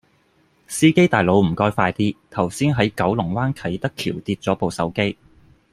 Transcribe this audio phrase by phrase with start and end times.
[0.67, 5.15] 司機大佬唔該快啲，頭先喺九龍灣啟德橋跌左部手機